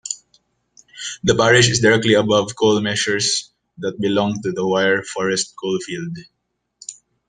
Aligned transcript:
The 1.23 1.35
parish 1.35 1.69
is 1.69 1.79
directly 1.79 2.15
above 2.15 2.55
coal 2.55 2.81
measures 2.81 3.51
that 3.77 4.01
belong 4.01 4.41
to 4.41 4.51
the 4.51 4.65
Wyre 4.65 5.03
Forest 5.03 5.53
Coalfield. 5.61 6.17